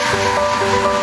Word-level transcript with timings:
Música 0.00 0.99